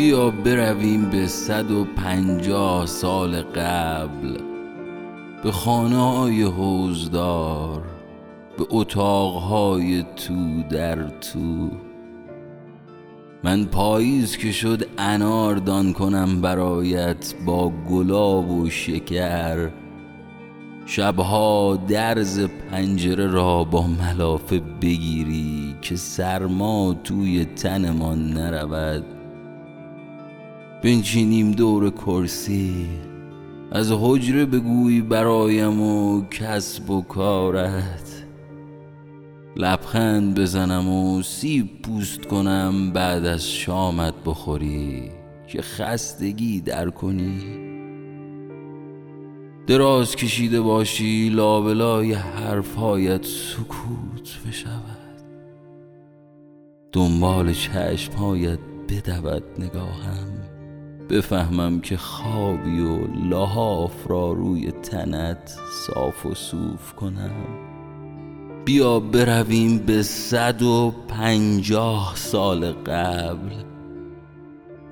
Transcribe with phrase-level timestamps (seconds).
[0.00, 4.38] بیا برویم به صد و پنجاه سال قبل.
[5.42, 7.82] به خانه های حوزدار
[8.58, 11.70] به اتاقهای تو در تو.
[13.44, 19.70] من پاییز که شد انار دان کنم برایت با گلاب و شکر.
[20.86, 29.19] شبها درز پنجره را با ملافه بگیری که سرما توی تنمان نرود.
[30.82, 32.86] بنشینیم دور کرسی.
[33.72, 38.24] از حجره بگوی برایم و کسب و کارت.
[39.56, 45.20] لبخند بزنم و سیب پوست کنم بعد از شامت بخوری.
[45.52, 47.40] که خستگی در کنی.
[49.66, 55.20] دراز کشیده باشی لابلای حرفهایت سکوت بشود.
[56.92, 58.58] دنبال چشمهایت
[58.88, 60.49] بدود نگاهم.
[61.10, 67.30] بفهمم که خوابی و لحاف را روی تنت صاف و صوف کنم.
[68.64, 73.50] بیا برویم به صد و پنجاه سال قبل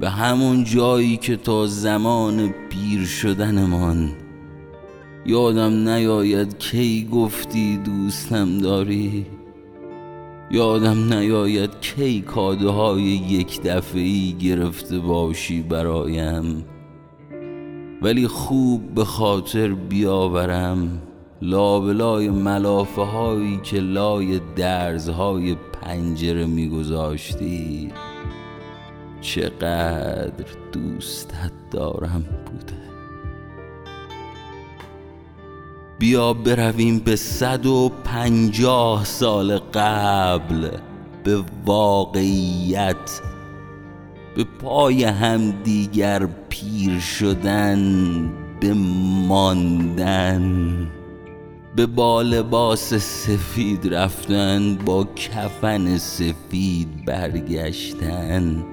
[0.01, 4.13] به همون جایی که تا زمان پیر شدنمان.
[5.27, 9.27] یادم نیاید کی گفتی دوستم داری؟
[10.51, 16.65] یادم نیاید کی کاده های یک دفعی گرفته باشی برایم.
[18.03, 21.03] ولی خوب به خاطر بیاورم
[21.43, 27.93] لابلای ملافه هایی که لای درزهای پنجره میگذاشتی.
[29.21, 32.78] چقدر دوستت دارم بوده.
[35.99, 40.69] بیا برویم به صد و پنجاه سال قبل
[41.25, 43.21] به واقعیت
[44.37, 48.75] به پای هم دیگر پیر شدن به
[49.29, 50.87] ماندن
[51.77, 58.65] به با لباس سفید رفتن با کفن سفید برگشتن.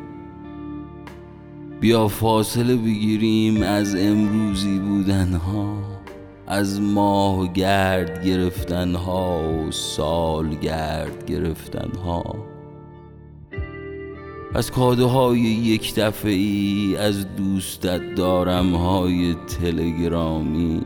[1.81, 5.94] بیا فاصله بگیریم از امروزی بودنها.
[6.47, 12.35] از ماه گرد گرفتن ها و سال گرد گرفتن ها.
[14.56, 20.81] از کاده های یک دفعه ای از دوستت دارم های تلگرامی.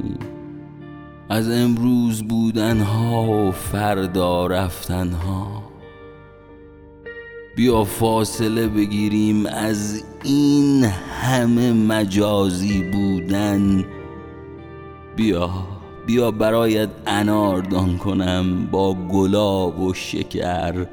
[1.30, 5.64] از امروز بودن ها و فردا رفتن ها.
[7.56, 10.84] بیا فاصله بگیریم از این
[11.22, 13.86] همه مجازی بودن
[15.20, 15.50] بیا
[16.08, 20.86] بیا برایت انار دان کنم با گلاب و شکر.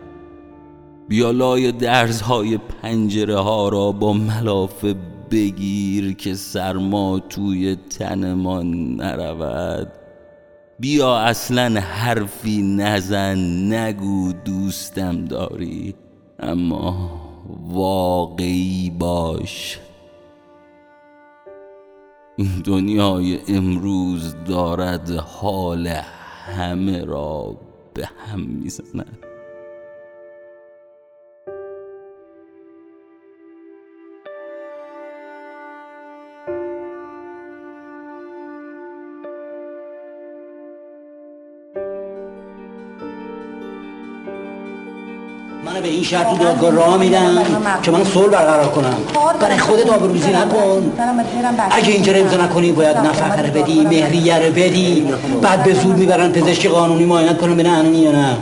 [1.09, 4.95] بیا لای درزهای پنجره ها را با ملافه
[5.31, 9.89] بگیر که سرما توی تنمان نرود.
[10.81, 13.39] بیا اصلا حرفی نزن
[13.73, 15.95] نگو دوستم داری
[16.39, 17.11] اما
[17.69, 19.79] واقعی باش.
[22.39, 25.87] این دنیای امروز دارد حال
[26.57, 27.57] همه را
[27.95, 29.26] به هم می‌زند.
[45.67, 47.39] من به این شرط دادگاه راه میدم
[47.83, 48.97] که من صلح برقرار کنم
[49.41, 50.93] برای خودت آبروزی نکن.
[51.71, 55.09] اگه اینجا امضا نکنی باید نفقه رو بدی مهریه رو بدی.
[55.43, 58.37] بعد به زور می‌برن پزشک قانونی معاینت کنم ببینن یا نه.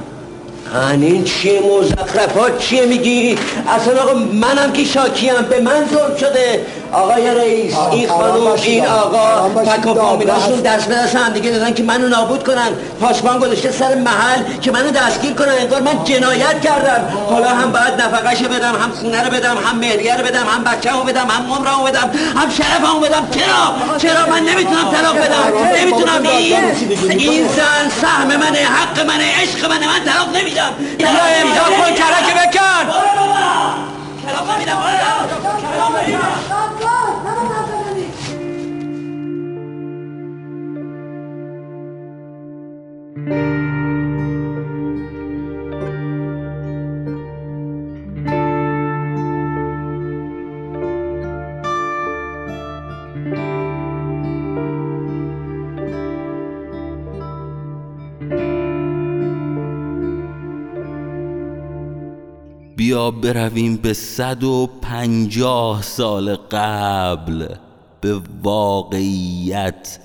[0.92, 3.38] این چیه مزخرفات چیه میگی؟
[3.68, 6.60] اصلا آقا منم که شاکیم به من ظلم شده.
[6.94, 9.62] آقای رئیس این خانوم این آقا.
[9.64, 12.68] تک و فامیلاشون دست به دست هم دیگه دادن که منو نابود کنن.
[13.00, 15.54] پاسبان گذاشته سر محل که منو دستگیر کنن.
[15.60, 17.04] انگار من جنایت کردم.
[17.30, 21.02] حالا هم باید نفقهشو بدم هم خونه رو بدم هم مهریه رو بدم هم بچه‌مو
[21.02, 23.28] بدم هم عمرمو بدم هم شرفمو بدم.
[23.30, 26.22] چرا؟ چرا من نمی‌تونم طلاق بدم؟ نمی‌تونم.
[26.22, 26.56] این
[27.10, 29.86] این زن سهم منه حق منه عشق منه.
[29.86, 30.70] من طلاق نمیدم.
[31.42, 32.93] امضا کن کرک بکن.
[62.94, 67.46] بیا برویم به صد و پنجاه سال قبل
[68.00, 69.98] به واقعیت